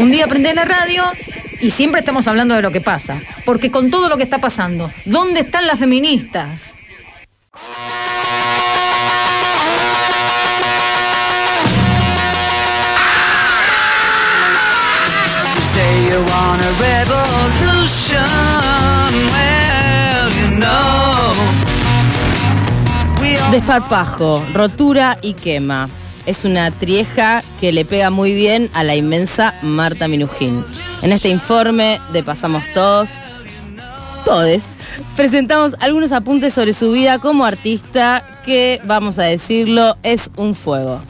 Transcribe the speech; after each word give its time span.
Un 0.00 0.10
día 0.10 0.26
prendés 0.26 0.54
la 0.54 0.64
radio 0.64 1.04
y 1.60 1.72
siempre 1.72 2.00
estamos 2.00 2.26
hablando 2.26 2.54
de 2.54 2.62
lo 2.62 2.70
que 2.70 2.80
pasa. 2.80 3.20
Porque 3.44 3.70
con 3.70 3.90
todo 3.90 4.08
lo 4.08 4.16
que 4.16 4.22
está 4.22 4.38
pasando, 4.40 4.90
¿dónde 5.04 5.40
están 5.40 5.66
las 5.66 5.78
feministas? 5.78 6.74
Desparpajo, 23.50 24.42
rotura 24.54 25.18
y 25.20 25.34
quema. 25.34 25.90
Es 26.30 26.44
una 26.44 26.70
trieja 26.70 27.42
que 27.58 27.72
le 27.72 27.84
pega 27.84 28.10
muy 28.10 28.32
bien 28.34 28.70
a 28.72 28.84
la 28.84 28.94
inmensa 28.94 29.52
Marta 29.62 30.06
Minujín. 30.06 30.64
En 31.02 31.10
este 31.10 31.28
informe 31.28 32.00
de 32.12 32.22
Pasamos 32.22 32.62
Todos, 32.72 33.10
todes, 34.24 34.76
presentamos 35.16 35.74
algunos 35.80 36.12
apuntes 36.12 36.54
sobre 36.54 36.72
su 36.72 36.92
vida 36.92 37.18
como 37.18 37.44
artista 37.44 38.22
que, 38.44 38.80
vamos 38.84 39.18
a 39.18 39.24
decirlo, 39.24 39.96
es 40.04 40.30
un 40.36 40.54
fuego. 40.54 41.00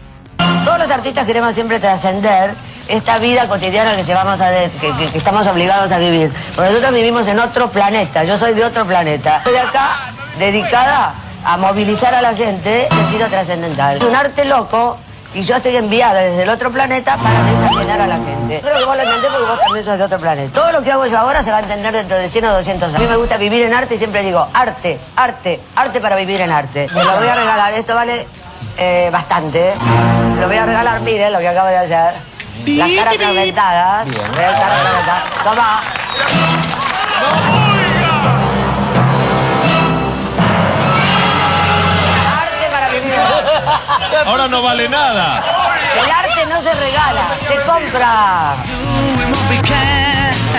Todos 0.65 0.79
los 0.79 0.91
artistas 0.91 1.27
queremos 1.27 1.55
siempre 1.55 1.79
trascender 1.79 2.55
esta 2.89 3.19
vida 3.19 3.47
cotidiana 3.47 3.95
que 3.97 4.05
llevamos 4.05 4.41
a 4.41 4.49
que, 4.81 4.91
que, 5.11 5.19
estamos 5.19 5.47
obligados 5.47 5.93
a 5.93 5.99
vivir. 5.99 6.33
Nosotros 6.57 6.95
vivimos 6.95 7.29
en 7.29 7.41
otro 7.41 7.69
planeta, 7.69 8.25
yo 8.25 8.39
soy 8.39 8.55
de 8.55 8.65
otro 8.65 8.87
planeta. 8.87 9.37
Estoy 9.37 9.57
acá 9.57 9.99
dedicada 10.39 11.13
a 11.45 11.59
movilizar 11.59 12.15
a 12.15 12.23
la 12.23 12.35
gente 12.35 12.71
de 12.71 13.11
vida 13.13 13.29
trascendental. 13.29 14.03
Un 14.03 14.17
arte 14.17 14.47
loco 14.47 14.97
y 15.35 15.45
yo 15.45 15.57
estoy 15.57 15.77
enviada 15.77 16.21
desde 16.21 16.43
el 16.43 16.49
otro 16.49 16.71
planeta 16.71 17.17
para 17.17 17.43
desayunar 17.43 18.01
a 18.01 18.07
la 18.07 18.17
gente. 18.17 18.61
Creo 18.61 18.79
que 18.79 18.85
vos 18.85 18.97
lo 18.97 19.03
entendés 19.03 19.31
porque 19.31 19.47
vos 19.47 19.61
también 19.61 19.85
sos 19.85 19.99
de 19.99 20.05
otro 20.05 20.19
planeta. 20.19 20.53
Todo 20.53 20.73
lo 20.73 20.83
que 20.83 20.91
hago 20.91 21.07
yo 21.07 21.19
ahora 21.19 21.43
se 21.43 21.51
va 21.51 21.59
a 21.59 21.61
entender 21.61 21.93
dentro 21.93 22.17
de 22.17 22.29
100 22.29 22.45
o 22.47 22.53
200 22.55 22.89
años. 22.89 22.97
A 22.97 22.99
mí 22.99 23.07
me 23.07 23.17
gusta 23.17 23.37
vivir 23.37 23.65
en 23.65 23.75
arte 23.75 23.95
y 23.95 23.99
siempre 23.99 24.23
digo, 24.23 24.47
arte, 24.53 24.99
arte, 25.17 25.61
arte 25.77 26.01
para 26.01 26.17
vivir 26.17 26.41
en 26.41 26.51
arte. 26.51 26.89
Te 26.89 27.05
lo 27.05 27.17
voy 27.17 27.29
a 27.29 27.35
regalar, 27.35 27.73
esto 27.73 27.95
vale 27.95 28.27
eh, 28.77 29.09
bastante. 29.13 29.73
Te 30.35 30.41
lo 30.41 30.49
voy 30.49 30.57
a 30.57 30.67
regalar, 30.67 31.01
miren 31.01 31.33
lo 31.33 31.39
que 31.39 31.49
acabo 31.49 31.69
de 31.69 31.79
hacer. 31.79 32.15
Las 32.67 32.91
caras 32.91 33.17
fragmentadas. 33.17 34.09
Las 34.09 34.29
caras 34.29 34.81
fragmentadas. 34.81 35.23
Toma. 35.45 35.81
Ahora 44.27 44.49
no 44.49 44.63
vale 44.63 44.89
nada. 44.89 45.43
El 46.03 46.11
arte 46.11 46.47
no 46.49 46.61
se 46.61 46.73
regala, 46.75 47.25
se 47.37 47.55
compra. 47.69 48.57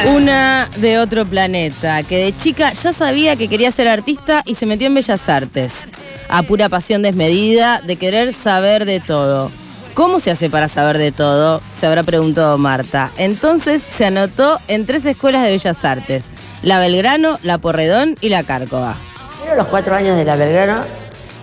Una 0.07 0.69
de 0.77 0.97
otro 0.99 1.25
planeta, 1.25 2.03
que 2.03 2.17
de 2.17 2.35
chica 2.35 2.73
ya 2.73 2.91
sabía 2.91 3.35
que 3.35 3.47
quería 3.47 3.71
ser 3.71 3.87
artista 3.87 4.41
y 4.45 4.55
se 4.55 4.65
metió 4.65 4.87
en 4.87 4.95
Bellas 4.95 5.29
Artes. 5.29 5.89
A 6.27 6.43
pura 6.43 6.69
pasión 6.69 7.01
desmedida 7.01 7.81
de 7.81 7.97
querer 7.97 8.33
saber 8.33 8.85
de 8.85 8.99
todo. 8.99 9.51
¿Cómo 9.93 10.19
se 10.19 10.31
hace 10.31 10.49
para 10.49 10.67
saber 10.67 10.97
de 10.97 11.11
todo? 11.11 11.61
Se 11.73 11.85
habrá 11.85 12.03
preguntado 12.03 12.57
Marta. 12.57 13.11
Entonces 13.17 13.83
se 13.83 14.05
anotó 14.05 14.59
en 14.67 14.85
tres 14.85 15.05
escuelas 15.05 15.43
de 15.43 15.49
Bellas 15.49 15.83
Artes, 15.85 16.31
la 16.63 16.79
Belgrano, 16.79 17.37
la 17.43 17.57
Porredón 17.57 18.17
y 18.21 18.29
la 18.29 18.43
Cárcova. 18.43 18.95
Fueron 19.39 19.57
los 19.57 19.67
cuatro 19.67 19.95
años 19.95 20.17
de 20.17 20.25
la 20.25 20.35
Belgrano 20.35 20.83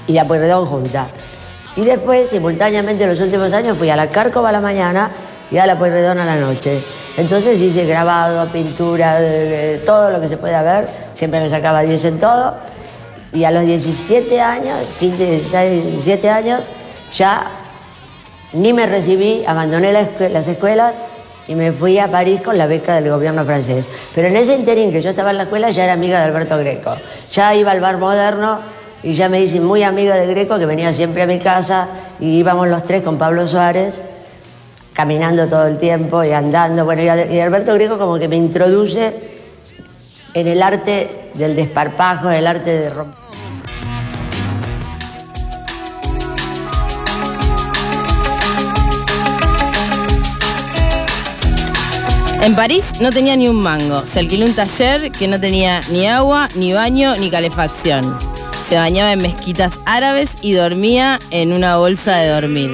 y 0.06 0.14
la 0.14 0.26
Porredón 0.26 0.66
juntas. 0.66 1.08
Y 1.78 1.84
después, 1.84 2.28
simultáneamente, 2.28 3.04
en 3.04 3.10
los 3.10 3.20
últimos 3.20 3.52
años 3.52 3.78
fui 3.78 3.88
a 3.88 3.94
la 3.94 4.10
Cárcova 4.10 4.48
a 4.48 4.52
la 4.52 4.60
mañana 4.60 5.12
y 5.48 5.58
a 5.58 5.64
la 5.64 5.78
Pueyrredón 5.78 6.18
a 6.18 6.24
la 6.24 6.34
noche. 6.34 6.82
Entonces 7.16 7.62
hice 7.62 7.86
grabado, 7.86 8.48
pintura, 8.48 9.16
todo 9.86 10.10
lo 10.10 10.20
que 10.20 10.26
se 10.28 10.36
pueda 10.36 10.60
ver. 10.64 10.88
Siempre 11.14 11.38
me 11.38 11.48
sacaba 11.48 11.82
10 11.82 12.04
en 12.06 12.18
todo. 12.18 12.56
Y 13.32 13.44
a 13.44 13.52
los 13.52 13.64
17 13.64 14.40
años, 14.40 14.92
15, 14.98 15.30
16, 15.30 15.84
17 15.84 16.28
años, 16.28 16.64
ya 17.14 17.46
ni 18.54 18.72
me 18.72 18.86
recibí, 18.86 19.44
abandoné 19.46 19.92
las 19.92 20.48
escuelas 20.48 20.96
y 21.46 21.54
me 21.54 21.70
fui 21.70 22.00
a 22.00 22.08
París 22.08 22.40
con 22.40 22.58
la 22.58 22.66
beca 22.66 22.96
del 22.96 23.08
gobierno 23.08 23.44
francés. 23.44 23.88
Pero 24.16 24.26
en 24.26 24.36
ese 24.36 24.56
interín 24.56 24.90
que 24.90 25.00
yo 25.00 25.10
estaba 25.10 25.30
en 25.30 25.36
la 25.36 25.44
escuela 25.44 25.70
ya 25.70 25.84
era 25.84 25.92
amiga 25.92 26.18
de 26.18 26.24
Alberto 26.24 26.58
Greco. 26.58 26.96
Ya 27.32 27.54
iba 27.54 27.70
al 27.70 27.78
bar 27.78 27.98
moderno 27.98 28.77
y 29.02 29.14
ya 29.14 29.28
me 29.28 29.40
hice 29.40 29.60
muy 29.60 29.82
amiga 29.82 30.16
de 30.16 30.26
Greco, 30.26 30.58
que 30.58 30.66
venía 30.66 30.92
siempre 30.92 31.22
a 31.22 31.26
mi 31.26 31.38
casa, 31.38 31.88
y 32.18 32.38
íbamos 32.38 32.68
los 32.68 32.82
tres 32.82 33.02
con 33.02 33.16
Pablo 33.16 33.46
Suárez, 33.46 34.02
caminando 34.92 35.46
todo 35.46 35.66
el 35.66 35.78
tiempo 35.78 36.24
y 36.24 36.32
andando. 36.32 36.84
Bueno, 36.84 37.02
y 37.02 37.40
Alberto 37.40 37.74
Greco 37.74 37.98
como 37.98 38.18
que 38.18 38.26
me 38.26 38.36
introduce 38.36 39.14
en 40.34 40.48
el 40.48 40.62
arte 40.62 41.30
del 41.34 41.54
desparpajo, 41.54 42.28
en 42.30 42.36
el 42.36 42.46
arte 42.46 42.70
de 42.70 42.90
romper. 42.90 43.18
En 52.40 52.54
París 52.54 52.94
no 53.00 53.10
tenía 53.10 53.36
ni 53.36 53.48
un 53.48 53.60
mango. 53.60 54.06
Se 54.06 54.20
alquiló 54.20 54.46
un 54.46 54.54
taller 54.54 55.10
que 55.10 55.28
no 55.28 55.40
tenía 55.40 55.82
ni 55.90 56.06
agua, 56.06 56.48
ni 56.54 56.72
baño, 56.72 57.16
ni 57.16 57.30
calefacción 57.30 58.37
se 58.68 58.76
bañaba 58.76 59.14
en 59.14 59.22
mezquitas 59.22 59.80
árabes 59.86 60.36
y 60.42 60.52
dormía 60.52 61.18
en 61.30 61.54
una 61.54 61.78
bolsa 61.78 62.18
de 62.18 62.28
dormir. 62.28 62.70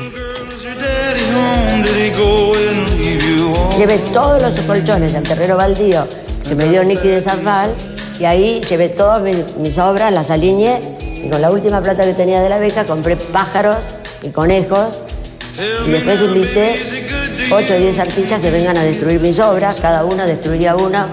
Llevé 3.78 3.99
todos 4.12 4.43
los 4.43 4.60
colchones 4.62 5.15
al 5.15 5.22
terreno 5.22 5.56
baldío 5.56 6.04
que 6.49 6.56
me 6.56 6.69
dio 6.69 6.83
Nicky 6.83 7.06
de 7.06 7.22
Zafal 7.22 7.71
y 8.19 8.25
ahí 8.25 8.60
llevé 8.69 8.88
todas 8.88 9.22
mis, 9.56 9.78
obras, 9.78 10.12
las 10.12 10.33
alineé 10.33 10.81
y 11.25 11.31
con 11.31 11.41
la 11.41 11.53
última 11.53 11.81
plata 11.81 12.04
que 12.04 12.15
tenía 12.15 12.43
de 12.43 12.49
la 12.49 12.59
beca 12.59 12.84
compré 12.84 13.15
pájaros 13.15 13.94
y 14.25 14.31
conejos 14.31 15.00
y 15.87 15.91
después 15.93 16.21
invité 16.22 16.75
8 17.53 17.72
o 17.72 17.78
10 17.78 17.99
artistas 18.00 18.41
que 18.41 18.50
vengan 18.50 18.77
a 18.77 18.83
destruir 18.83 19.21
mis 19.21 19.38
obras, 19.38 19.77
cada 19.81 20.04
una 20.04 20.27
destruiría 20.27 20.75
una 20.75 21.06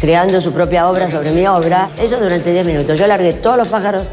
creando 0.00 0.40
su 0.40 0.52
propia 0.52 0.88
obra 0.88 1.10
sobre 1.10 1.32
mi 1.32 1.46
obra. 1.46 1.90
Eso 2.00 2.18
durante 2.18 2.52
10 2.52 2.66
minutos. 2.66 2.98
Yo 2.98 3.06
largué 3.06 3.32
todos 3.34 3.56
los 3.56 3.68
pájaros 3.68 4.10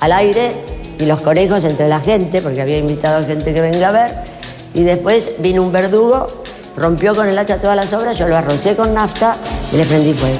al 0.00 0.12
aire 0.12 0.52
y 0.98 1.06
los 1.06 1.20
conejos 1.20 1.64
entre 1.64 1.88
la 1.88 2.00
gente, 2.00 2.40
porque 2.40 2.60
había 2.62 2.78
invitado 2.78 3.18
a 3.18 3.26
gente 3.26 3.52
que 3.52 3.60
venga 3.60 3.88
a 3.88 3.92
ver. 3.92 4.12
Y 4.74 4.82
después 4.82 5.32
vino 5.38 5.62
un 5.62 5.72
verdugo, 5.72 6.44
rompió 6.76 7.14
con 7.14 7.28
el 7.28 7.38
hacha 7.38 7.60
todas 7.60 7.76
las 7.76 7.92
obras, 7.92 8.18
yo 8.18 8.28
lo 8.28 8.36
arrocé 8.36 8.74
con 8.74 8.94
nafta 8.94 9.36
y 9.72 9.76
le 9.76 9.84
prendí 9.84 10.12
fuego. 10.12 10.38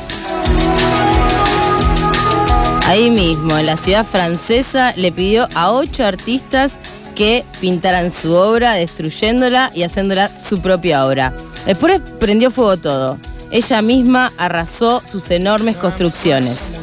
Ahí 2.87 3.11
mismo, 3.11 3.57
en 3.57 3.67
la 3.67 3.77
ciudad 3.77 4.05
francesa, 4.05 4.93
le 4.97 5.11
pidió 5.11 5.49
a 5.55 5.73
ocho 5.73 6.05
artistas 6.05 6.79
que 7.15 7.45
pintaran 7.61 8.11
su 8.11 8.35
obra, 8.35 8.75
destruyéndola 8.75 9.71
y 9.73 9.85
haciéndola 9.85 10.31
su 10.43 10.61
propia 10.61 11.07
obra. 11.07 11.33
Después 11.65 12.01
prendió 12.19 12.51
fuego 12.51 12.77
todo 12.77 13.19
ella 13.51 13.83
misma 13.83 14.33
arrasó 14.37 15.03
sus 15.05 15.31
enormes 15.31 15.77
construcciones, 15.77 16.77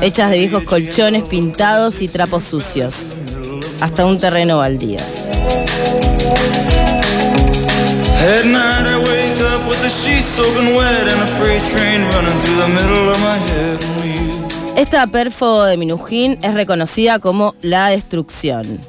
hechas 0.00 0.30
de 0.30 0.38
viejos 0.38 0.64
colchones 0.64 1.24
pintados 1.24 2.02
y 2.02 2.08
trapos 2.08 2.44
sucios, 2.44 3.06
hasta 3.80 4.06
un 4.06 4.18
terreno 4.18 4.58
baldío. 4.58 4.98
Esta 14.76 15.06
perfo 15.06 15.64
de 15.64 15.76
Minujín 15.76 16.38
es 16.42 16.54
reconocida 16.54 17.18
como 17.18 17.54
la 17.62 17.88
destrucción. 17.88 18.80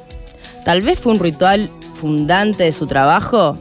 Tal 0.64 0.82
vez 0.82 0.98
fue 0.98 1.12
un 1.12 1.18
ritual 1.18 1.70
fundante 1.94 2.64
de 2.64 2.72
su 2.72 2.86
trabajo, 2.86 3.56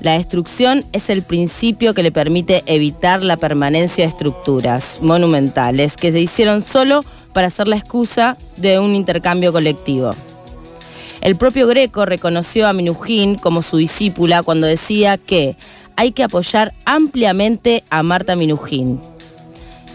la 0.00 0.12
destrucción 0.12 0.84
es 0.92 1.08
el 1.08 1.22
principio 1.22 1.94
que 1.94 2.02
le 2.02 2.12
permite 2.12 2.62
evitar 2.66 3.22
la 3.22 3.36
permanencia 3.36 4.04
de 4.04 4.08
estructuras 4.10 4.98
monumentales 5.00 5.96
que 5.96 6.12
se 6.12 6.20
hicieron 6.20 6.60
solo 6.60 7.04
para 7.32 7.50
ser 7.50 7.66
la 7.66 7.76
excusa 7.76 8.36
de 8.56 8.78
un 8.78 8.94
intercambio 8.94 9.52
colectivo. 9.52 10.14
El 11.22 11.36
propio 11.36 11.66
Greco 11.66 12.04
reconoció 12.04 12.68
a 12.68 12.72
Minujín 12.72 13.36
como 13.36 13.62
su 13.62 13.78
discípula 13.78 14.42
cuando 14.42 14.66
decía 14.66 15.16
que 15.16 15.56
hay 15.96 16.12
que 16.12 16.22
apoyar 16.22 16.74
ampliamente 16.84 17.82
a 17.88 18.02
Marta 18.02 18.36
Minujín. 18.36 19.00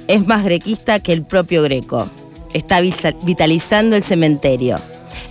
Es 0.08 0.26
más 0.26 0.44
grequista 0.44 1.00
que 1.00 1.14
el 1.14 1.24
propio 1.24 1.62
Greco. 1.62 2.10
Está 2.54 2.82
vitalizando 2.82 3.96
el 3.96 4.04
cementerio. 4.04 4.78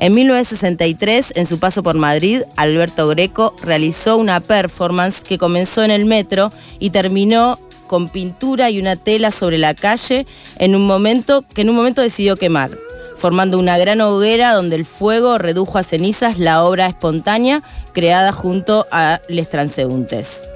En 0.00 0.14
1963, 0.14 1.34
en 1.36 1.44
su 1.44 1.58
paso 1.58 1.82
por 1.82 1.94
Madrid, 1.94 2.44
Alberto 2.56 3.06
Greco 3.08 3.54
realizó 3.62 4.16
una 4.16 4.40
performance 4.40 5.22
que 5.22 5.36
comenzó 5.36 5.82
en 5.84 5.90
el 5.90 6.06
metro 6.06 6.52
y 6.78 6.88
terminó 6.88 7.58
con 7.86 8.08
pintura 8.08 8.70
y 8.70 8.80
una 8.80 8.96
tela 8.96 9.30
sobre 9.30 9.58
la 9.58 9.74
calle 9.74 10.26
en 10.56 10.74
un 10.74 10.86
momento 10.86 11.42
que 11.42 11.60
en 11.60 11.68
un 11.68 11.76
momento 11.76 12.00
decidió 12.00 12.36
quemar, 12.36 12.70
formando 13.18 13.58
una 13.58 13.76
gran 13.76 14.00
hoguera 14.00 14.54
donde 14.54 14.76
el 14.76 14.86
fuego 14.86 15.36
redujo 15.36 15.76
a 15.76 15.82
cenizas 15.82 16.38
la 16.38 16.64
obra 16.64 16.86
espontánea 16.86 17.62
creada 17.92 18.32
junto 18.32 18.86
a 18.90 19.20
Les 19.28 19.50
Transeúntes. 19.50 20.48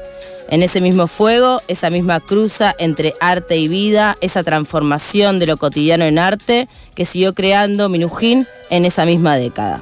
En 0.48 0.62
ese 0.62 0.80
mismo 0.80 1.06
fuego, 1.06 1.62
esa 1.68 1.90
misma 1.90 2.20
cruza 2.20 2.74
entre 2.78 3.14
arte 3.20 3.56
y 3.56 3.68
vida, 3.68 4.16
esa 4.20 4.42
transformación 4.42 5.38
de 5.38 5.46
lo 5.46 5.56
cotidiano 5.56 6.04
en 6.04 6.18
arte 6.18 6.68
que 6.94 7.04
siguió 7.04 7.34
creando 7.34 7.88
Minujín 7.88 8.46
en 8.70 8.84
esa 8.84 9.04
misma 9.06 9.36
década. 9.36 9.80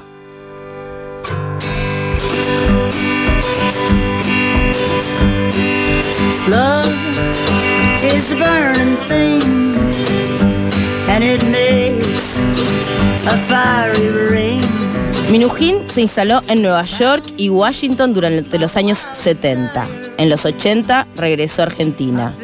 Minujín 15.33 15.89
se 15.89 16.03
instaló 16.03 16.43
en 16.47 16.61
Nueva 16.61 16.85
York 16.85 17.25
y 17.39 17.49
Washington 17.49 18.13
durante 18.13 18.59
los 18.59 18.77
años 18.77 18.99
70. 18.99 19.87
En 20.19 20.29
los 20.29 20.45
80 20.45 21.07
regresó 21.17 21.63
a 21.63 21.65
Argentina. 21.65 22.35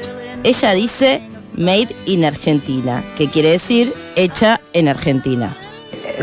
Ella 0.43 0.73
dice 0.73 1.21
Made 1.59 1.95
in 2.07 2.25
Argentina, 2.25 3.05
que 3.15 3.29
quiere 3.29 3.51
decir 3.51 3.93
hecha 4.17 4.63
en 4.73 4.89
Argentina. 4.89 5.55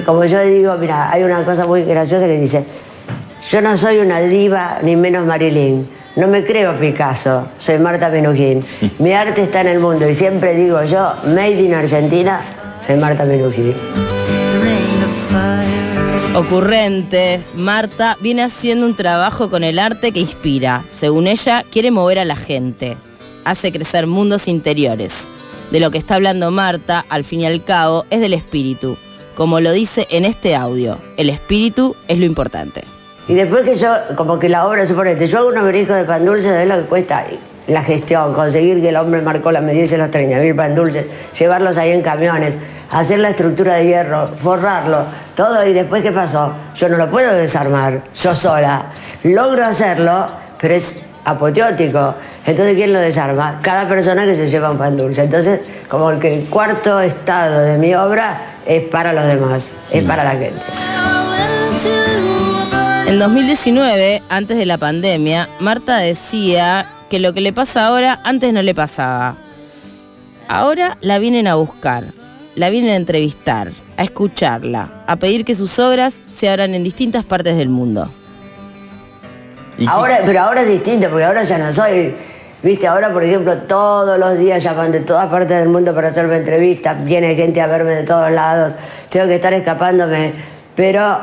Como 0.07 0.25
yo 0.25 0.41
digo, 0.41 0.75
mira, 0.79 1.11
hay 1.11 1.21
una 1.21 1.45
cosa 1.45 1.67
muy 1.67 1.83
graciosa 1.83 2.25
que 2.25 2.39
dice, 2.39 2.65
yo 3.51 3.61
no 3.61 3.77
soy 3.77 3.99
una 3.99 4.21
diva 4.21 4.79
ni 4.81 4.95
menos 4.95 5.23
Marilyn, 5.23 5.87
no 6.15 6.27
me 6.27 6.43
creo 6.43 6.79
Picasso, 6.79 7.47
soy 7.59 7.77
Marta 7.77 8.09
Minujín. 8.09 8.65
Mi 8.97 9.13
arte 9.13 9.43
está 9.43 9.61
en 9.61 9.67
el 9.67 9.79
mundo 9.79 10.09
y 10.09 10.15
siempre 10.15 10.55
digo 10.55 10.83
yo, 10.83 11.13
Made 11.27 11.61
in 11.61 11.75
Argentina, 11.75 12.41
soy 12.81 12.95
Marta 12.95 13.23
Minujín. 13.23 13.75
Ocurrente, 16.35 17.41
Marta 17.55 18.17
viene 18.19 18.43
haciendo 18.43 18.85
un 18.85 18.93
trabajo 18.93 19.49
con 19.49 19.63
el 19.63 19.79
arte 19.79 20.11
que 20.11 20.19
inspira. 20.19 20.83
Según 20.91 21.27
ella, 21.27 21.63
quiere 21.71 21.91
mover 21.91 22.19
a 22.19 22.25
la 22.25 22.35
gente. 22.35 22.97
Hace 23.45 23.71
crecer 23.71 24.05
mundos 24.05 24.49
interiores. 24.49 25.29
De 25.71 25.79
lo 25.79 25.91
que 25.91 25.97
está 25.97 26.15
hablando 26.15 26.51
Marta, 26.51 27.05
al 27.07 27.23
fin 27.23 27.39
y 27.39 27.45
al 27.45 27.63
cabo, 27.63 28.03
es 28.09 28.19
del 28.19 28.33
espíritu. 28.33 28.97
Como 29.33 29.61
lo 29.61 29.71
dice 29.71 30.07
en 30.09 30.25
este 30.25 30.57
audio, 30.57 30.97
el 31.15 31.29
espíritu 31.29 31.95
es 32.09 32.19
lo 32.19 32.25
importante. 32.25 32.83
Y 33.29 33.33
después 33.35 33.63
que 33.63 33.77
yo, 33.77 33.93
como 34.17 34.37
que 34.37 34.49
la 34.49 34.67
obra, 34.67 34.85
suponete, 34.85 35.27
yo 35.27 35.39
hago 35.39 35.47
unos 35.47 35.63
beriscos 35.63 35.95
de 35.95 36.03
pan 36.03 36.25
dulce, 36.25 36.49
¿sabes 36.49 36.67
lo 36.67 36.75
que 36.75 36.83
cuesta? 36.83 37.25
La 37.67 37.81
gestión, 37.81 38.33
conseguir 38.33 38.81
que 38.81 38.89
el 38.89 38.97
hombre 38.97 39.21
marcó 39.21 39.53
la 39.53 39.61
medida 39.61 39.87
de 39.87 39.97
los 39.99 40.11
30.000 40.11 40.53
pan 40.53 40.75
dulces, 40.75 41.05
llevarlos 41.39 41.77
ahí 41.77 41.91
en 41.91 42.01
camiones, 42.01 42.57
hacer 42.91 43.19
la 43.19 43.29
estructura 43.29 43.75
de 43.75 43.87
hierro, 43.87 44.27
forrarlo, 44.27 45.05
todo. 45.35 45.65
Y 45.65 45.73
después, 45.73 46.01
¿qué 46.01 46.11
pasó? 46.11 46.53
Yo 46.75 46.89
no 46.89 46.97
lo 46.97 47.09
puedo 47.09 47.33
desarmar, 47.33 48.03
yo 48.15 48.33
sola. 48.33 48.85
Logro 49.23 49.65
hacerlo, 49.65 50.27
pero 50.59 50.73
es 50.73 50.99
apoteótico. 51.25 52.15
Entonces, 52.45 52.75
¿quién 52.75 52.93
lo 52.93 52.99
desarma? 52.99 53.59
Cada 53.61 53.87
persona 53.87 54.25
que 54.25 54.35
se 54.35 54.47
lleva 54.47 54.71
un 54.71 54.77
pan 54.77 54.95
dulce. 54.95 55.23
Entonces, 55.23 55.61
como 55.89 56.17
que 56.19 56.33
el 56.33 56.49
cuarto 56.49 56.99
estado 57.01 57.61
de 57.61 57.77
mi 57.77 57.93
obra 57.95 58.37
es 58.65 58.83
para 58.83 59.13
los 59.13 59.25
demás, 59.25 59.71
es 59.91 60.03
para 60.03 60.23
la 60.23 60.31
gente. 60.31 60.61
En 63.07 63.19
2019, 63.19 64.23
antes 64.29 64.57
de 64.57 64.65
la 64.65 64.77
pandemia, 64.77 65.47
Marta 65.59 65.97
decía 65.97 66.87
que 67.09 67.19
lo 67.19 67.33
que 67.33 67.41
le 67.41 67.53
pasa 67.53 67.87
ahora 67.87 68.19
antes 68.23 68.51
no 68.51 68.61
le 68.61 68.73
pasaba. 68.73 69.35
Ahora 70.47 70.97
la 71.01 71.19
vienen 71.19 71.47
a 71.47 71.55
buscar 71.55 72.03
la 72.55 72.69
vienen 72.69 72.91
a 72.91 72.95
entrevistar, 72.95 73.71
a 73.97 74.03
escucharla, 74.03 75.03
a 75.07 75.15
pedir 75.17 75.45
que 75.45 75.55
sus 75.55 75.77
obras 75.79 76.23
se 76.29 76.49
abran 76.49 76.73
en 76.73 76.83
distintas 76.83 77.25
partes 77.25 77.57
del 77.57 77.69
mundo. 77.69 78.09
Ahora, 79.87 80.21
pero 80.25 80.39
ahora 80.39 80.61
es 80.61 80.69
distinto, 80.69 81.09
porque 81.09 81.25
ahora 81.25 81.43
ya 81.43 81.57
no 81.57 81.71
soy. 81.71 82.15
Viste, 82.63 82.87
ahora 82.87 83.11
por 83.11 83.23
ejemplo, 83.23 83.57
todos 83.59 84.17
los 84.17 84.39
días 84.39 84.63
llaman 84.63 84.91
de 84.91 85.01
todas 85.01 85.27
partes 85.27 85.59
del 85.59 85.69
mundo 85.69 85.93
para 85.93 86.07
hacerme 86.07 86.37
entrevistas, 86.37 87.03
viene 87.03 87.35
gente 87.35 87.61
a 87.61 87.67
verme 87.67 87.93
de 87.93 88.03
todos 88.03 88.31
lados, 88.31 88.73
tengo 89.09 89.27
que 89.27 89.35
estar 89.35 89.53
escapándome. 89.53 90.31
Pero 90.75 91.19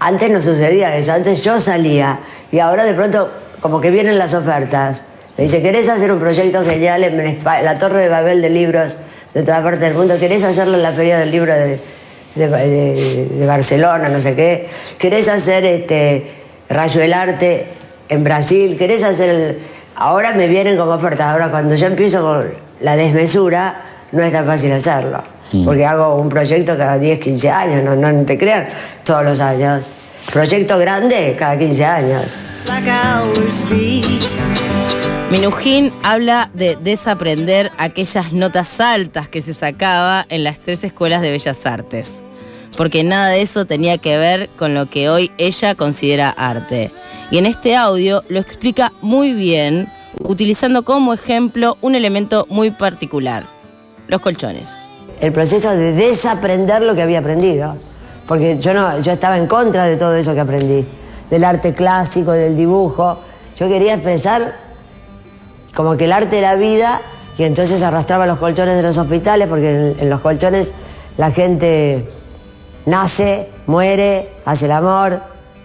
antes 0.00 0.30
no 0.30 0.42
sucedía 0.42 0.94
eso, 0.96 1.12
antes 1.12 1.42
yo 1.42 1.60
salía 1.60 2.18
y 2.50 2.58
ahora 2.58 2.84
de 2.84 2.94
pronto 2.94 3.30
como 3.60 3.80
que 3.80 3.90
vienen 3.90 4.18
las 4.18 4.34
ofertas. 4.34 5.04
Me 5.38 5.44
dice, 5.44 5.62
¿querés 5.62 5.88
hacer 5.88 6.12
un 6.12 6.18
proyecto 6.18 6.64
genial 6.64 7.04
en 7.04 7.38
la 7.44 7.78
Torre 7.78 8.00
de 8.00 8.08
Babel 8.08 8.42
de 8.42 8.50
libros? 8.50 8.96
De 9.34 9.42
toda 9.42 9.62
parte 9.62 9.84
del 9.84 9.94
mundo. 9.94 10.18
¿Querés 10.18 10.44
hacerlo 10.44 10.76
en 10.76 10.82
la 10.82 10.92
Feria 10.92 11.18
del 11.18 11.30
Libro 11.30 11.52
de, 11.54 11.78
de, 12.34 13.46
Barcelona, 13.46 14.08
no 14.08 14.20
sé 14.20 14.34
qué? 14.34 14.68
¿Querés 14.98 15.28
hacer 15.28 15.64
este 15.64 16.26
Rayo 16.68 17.00
del 17.00 17.12
Arte 17.12 17.66
en 18.08 18.24
Brasil? 18.24 18.76
¿Querés 18.76 19.02
hacer 19.02 19.58
Ahora 20.00 20.32
me 20.32 20.46
vienen 20.46 20.78
como 20.78 20.92
ofertas. 20.92 21.26
Ahora 21.26 21.50
cuando 21.50 21.74
yo 21.74 21.86
empiezo 21.86 22.22
con 22.22 22.54
la 22.80 22.96
desmesura, 22.96 23.82
no 24.12 24.22
es 24.22 24.32
tan 24.32 24.46
fácil 24.46 24.72
hacerlo. 24.72 25.22
Mm. 25.52 25.64
Porque 25.66 25.84
hago 25.84 26.14
un 26.14 26.28
proyecto 26.28 26.76
cada 26.78 26.98
10, 26.98 27.18
15 27.18 27.50
años, 27.50 27.84
no, 27.84 27.94
no 27.96 28.24
te 28.24 28.38
crean, 28.38 28.66
todos 29.04 29.24
los 29.24 29.40
años. 29.40 29.90
Proyecto 30.32 30.78
grande 30.78 31.36
cada 31.38 31.58
15 31.58 31.84
años. 31.84 32.38
Minujín 35.30 35.92
habla 36.02 36.50
de 36.54 36.74
desaprender 36.74 37.70
aquellas 37.78 38.32
notas 38.32 38.80
altas 38.80 39.28
que 39.28 39.42
se 39.42 39.54
sacaba 39.54 40.26
en 40.28 40.42
las 40.42 40.58
tres 40.58 40.82
escuelas 40.82 41.22
de 41.22 41.30
bellas 41.30 41.64
artes, 41.66 42.24
porque 42.76 43.04
nada 43.04 43.28
de 43.28 43.40
eso 43.40 43.64
tenía 43.64 43.98
que 43.98 44.18
ver 44.18 44.48
con 44.58 44.74
lo 44.74 44.86
que 44.86 45.08
hoy 45.08 45.30
ella 45.38 45.76
considera 45.76 46.30
arte. 46.30 46.90
Y 47.30 47.38
en 47.38 47.46
este 47.46 47.76
audio 47.76 48.22
lo 48.28 48.40
explica 48.40 48.92
muy 49.02 49.32
bien, 49.32 49.88
utilizando 50.18 50.84
como 50.84 51.14
ejemplo 51.14 51.78
un 51.80 51.94
elemento 51.94 52.44
muy 52.50 52.72
particular, 52.72 53.46
los 54.08 54.20
colchones. 54.20 54.84
El 55.20 55.30
proceso 55.30 55.70
de 55.76 55.92
desaprender 55.92 56.82
lo 56.82 56.96
que 56.96 57.02
había 57.02 57.20
aprendido, 57.20 57.76
porque 58.26 58.58
yo, 58.58 58.74
no, 58.74 59.00
yo 59.00 59.12
estaba 59.12 59.38
en 59.38 59.46
contra 59.46 59.86
de 59.86 59.96
todo 59.96 60.16
eso 60.16 60.34
que 60.34 60.40
aprendí, 60.40 60.84
del 61.30 61.44
arte 61.44 61.72
clásico, 61.72 62.32
del 62.32 62.56
dibujo. 62.56 63.20
Yo 63.56 63.68
quería 63.68 63.94
expresar 63.94 64.69
como 65.74 65.96
que 65.96 66.04
el 66.04 66.12
arte 66.12 66.38
era 66.38 66.54
vida 66.56 67.00
y 67.38 67.44
entonces 67.44 67.82
arrastraba 67.82 68.26
los 68.26 68.38
colchones 68.38 68.76
de 68.76 68.82
los 68.82 68.98
hospitales 68.98 69.48
porque 69.48 69.94
en, 69.98 70.10
los 70.10 70.20
colchones 70.20 70.74
la 71.16 71.30
gente 71.30 72.08
nace, 72.86 73.48
muere, 73.66 74.28
hace 74.44 74.66
el 74.66 74.72
amor, 74.72 75.20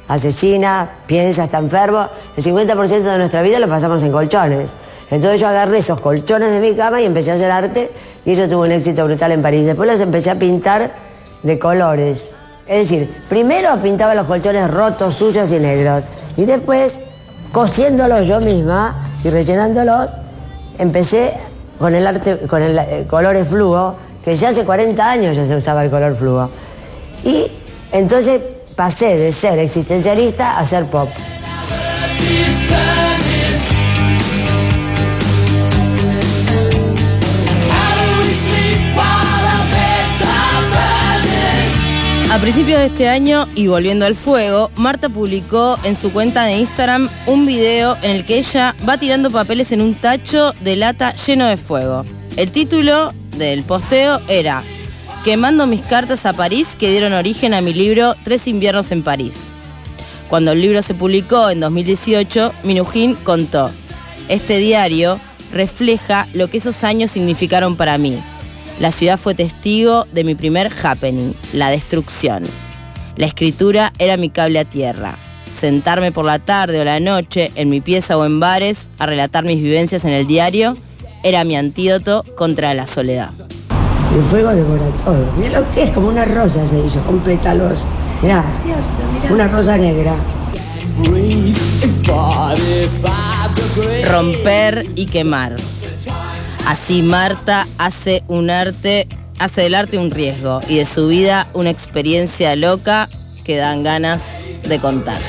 asesina, 0.08 0.90
piensa, 1.06 1.46
está 1.46 1.58
enfermo. 1.58 2.08
El 2.38 2.44
50% 2.44 3.02
de 3.02 3.18
nuestra 3.18 3.42
vida 3.42 3.60
lo 3.60 3.68
pasamos 3.68 4.02
en 4.04 4.12
colchones. 4.12 4.74
Entonces 5.12 5.40
yo 5.40 5.48
agarré 5.48 5.80
esos 5.80 6.00
colchones 6.00 6.52
de 6.52 6.60
mi 6.60 6.76
cama 6.76 7.02
y 7.02 7.06
empecé 7.06 7.32
a 7.32 7.36
hacer 7.36 7.52
arte 7.52 7.92
y 8.26 8.32
eso 8.32 8.48
tuvo 8.48 8.64
un 8.64 8.72
éxito 8.72 9.04
brutal 9.06 9.32
en 9.32 9.42
París. 9.42 9.66
Después 9.66 9.90
los 9.90 10.00
empecé 10.00 10.32
a 10.32 10.40
pintar 10.40 10.94
de 11.44 11.60
colores. 11.60 12.36
Es 12.68 12.90
decir, 12.90 13.14
primero 13.30 13.78
pintaba 13.82 14.16
los 14.16 14.26
colchones 14.26 14.72
rotos, 14.72 15.14
sucios 15.14 15.52
y 15.52 15.60
negros. 15.60 16.06
Y 16.36 16.46
después, 16.46 17.02
cosiéndolos 17.52 18.28
yo 18.28 18.40
misma, 18.40 18.96
y 19.26 19.32
rellenándolos, 19.32 20.12
empecé 20.78 21.34
con 21.80 21.96
el 21.96 22.06
arte, 22.06 22.38
con 22.48 22.62
el 22.62 22.78
eh, 22.78 23.06
colores 23.10 23.48
fluo, 23.48 23.96
que 24.24 24.36
ya 24.38 24.50
hace 24.50 24.64
40 24.64 25.12
años 25.12 25.36
ya 25.36 25.46
se 25.48 25.56
usaba 25.56 25.84
el 25.84 25.90
color 25.90 26.16
fluo. 26.16 26.48
Y 27.24 27.52
entonces 27.92 28.40
pasé 28.76 29.18
de 29.18 29.32
ser 29.32 29.58
existencialista 29.58 30.60
a 30.60 30.66
ser 30.68 30.86
pop. 30.86 31.10
Principios 42.46 42.78
de 42.78 42.86
este 42.86 43.10
año 43.10 43.48
y 43.56 43.66
volviendo 43.66 44.06
al 44.06 44.14
fuego, 44.14 44.70
Marta 44.76 45.10
publicó 45.10 45.80
en 45.84 45.96
su 45.96 46.14
cuenta 46.14 46.44
de 46.44 46.58
Instagram 46.58 47.10
un 47.26 47.48
video 47.48 47.98
en 48.04 48.12
el 48.12 48.24
que 48.24 48.38
ella 48.38 48.76
va 48.88 49.00
tirando 49.00 49.32
papeles 49.32 49.72
en 49.72 49.82
un 49.82 49.96
tacho 49.96 50.54
de 50.62 50.76
lata 50.76 51.16
lleno 51.16 51.48
de 51.48 51.58
fuego. 51.58 52.06
El 52.38 52.52
título 52.52 53.16
del 53.36 53.64
posteo 53.64 54.22
era 54.28 54.62
Quemando 55.24 55.66
mis 55.66 55.82
cartas 55.82 56.28
a 56.28 56.34
París 56.34 56.76
que 56.80 56.92
dieron 56.92 57.14
origen 57.14 57.56
a 57.56 57.62
mi 57.62 57.74
libro 57.74 58.14
Tres 58.24 58.48
inviernos 58.48 58.92
en 58.92 59.02
París. 59.02 59.48
Cuando 60.30 60.52
el 60.52 60.62
libro 60.62 60.84
se 60.84 60.94
publicó 60.94 61.50
en 61.50 61.60
2018, 61.62 62.54
Minujín 62.64 63.16
contó, 63.16 63.72
este 64.30 64.58
diario 64.58 65.20
refleja 65.52 66.28
lo 66.34 66.48
que 66.48 66.58
esos 66.58 66.84
años 66.84 67.10
significaron 67.10 67.76
para 67.76 67.98
mí 67.98 68.22
la 68.80 68.92
ciudad 68.92 69.18
fue 69.18 69.36
testigo 69.36 70.06
de 70.12 70.24
mi 70.24 70.36
primer 70.36 70.70
happening, 70.84 71.34
la 71.54 71.70
destrucción. 71.70 72.44
La 73.16 73.26
escritura 73.26 73.94
era 74.00 74.18
mi 74.18 74.30
cable 74.30 74.60
a 74.60 74.66
tierra. 74.66 75.16
Sentarme 75.50 76.12
por 76.12 76.26
la 76.26 76.40
tarde 76.40 76.82
o 76.82 76.84
la 76.84 77.00
noche 77.00 77.52
en 77.56 77.70
mi 77.70 77.80
pieza 77.80 78.18
o 78.18 78.26
en 78.26 78.42
bares 78.42 78.90
a 79.00 79.06
relatar 79.06 79.46
mis 79.46 79.62
vivencias 79.62 80.04
en 80.04 80.12
el 80.12 80.28
diario 80.28 80.76
era 81.24 81.46
mi 81.46 81.56
antídoto 81.56 82.26
contra 82.36 82.74
la 82.74 82.86
soledad. 82.86 83.32
El 84.14 84.24
fuego 84.24 84.50
devora 84.50 84.86
todo. 85.04 85.26
Mira 85.38 85.60
lo 85.62 85.72
que 85.72 85.84
es, 85.84 85.90
como 85.92 86.10
una 86.10 86.26
rosa 86.26 86.66
se 86.68 86.80
hizo, 86.80 87.02
con 87.04 87.20
pétalos. 87.20 87.86
Mirá, 88.22 88.44
una 89.30 89.48
rosa 89.48 89.78
negra. 89.78 90.16
romper 94.10 94.86
y 94.96 95.06
quemar. 95.06 95.56
Así 96.66 97.04
Marta 97.04 97.68
hace 97.78 98.24
un 98.28 98.50
arte, 98.50 99.08
hace 99.38 99.62
del 99.62 99.76
arte 99.76 100.00
un 100.00 100.10
riesgo 100.10 100.62
y 100.68 100.78
de 100.78 100.86
su 100.86 101.08
vida 101.08 101.48
una 101.54 101.70
experiencia 101.70 102.56
loca 102.56 103.08
que 103.44 103.58
dan 103.58 103.84
ganas 103.84 104.36
de 104.68 104.80
contar. 104.80 105.22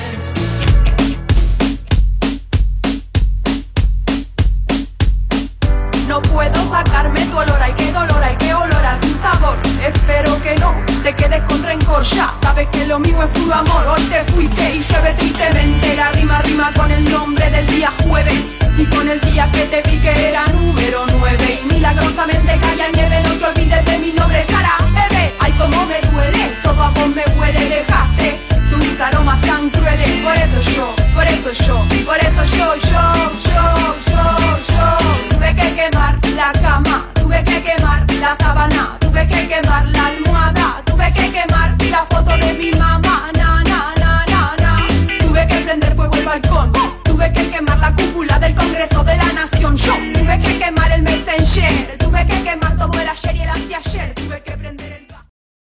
No 6.08 6.22
puedo 6.22 6.70
sacarme 6.70 7.20
tu 7.26 7.36
olor, 7.36 7.58
ay 7.60 7.74
qué 7.76 7.92
dolor, 7.92 8.22
ay 8.22 8.36
qué 8.38 8.54
olor 8.54 8.86
a 8.86 8.98
tu 8.98 9.08
sabor. 9.20 9.58
Espero 9.86 10.42
que 10.42 10.54
no 10.56 10.74
te 11.02 11.14
quedes 11.14 11.42
con 11.42 11.62
rencor, 11.62 12.02
ya 12.02 12.32
sabes 12.40 12.66
que 12.72 12.86
lo 12.86 12.98
mío 12.98 13.22
es 13.22 13.38
puro 13.38 13.54
amor. 13.54 13.86
Hoy 13.88 14.02
te 14.04 14.32
fuiste 14.32 14.76
y 14.76 14.82
llueve 14.82 15.12
tristemente, 15.18 15.96
la 15.96 16.12
rima 16.12 16.40
rima 16.40 16.72
con 16.74 16.90
el 16.90 17.04
nombre 17.10 17.50
del 17.50 17.66
día 17.66 17.92
jueves. 18.04 18.56
yo. 31.64 31.86
Y 31.90 32.02
por 32.02 32.18
eso 32.18 32.44
yo, 32.44 32.76
yo. 32.76 33.15